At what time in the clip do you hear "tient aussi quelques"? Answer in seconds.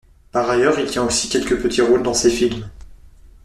0.87-1.61